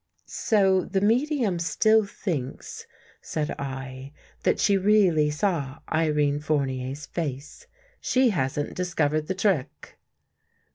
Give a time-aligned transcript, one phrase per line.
[0.51, 2.87] "So the medium still thinks,"
[3.21, 7.67] said I," that she really saw Irene Fournier's face.
[7.99, 9.99] She hasn't dis covered the trick."